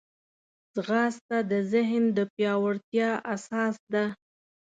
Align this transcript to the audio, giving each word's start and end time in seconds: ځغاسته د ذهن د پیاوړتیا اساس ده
ځغاسته 0.73 1.37
د 1.51 1.53
ذهن 1.71 2.03
د 2.17 2.19
پیاوړتیا 2.33 3.09
اساس 3.33 3.75
ده 3.93 4.05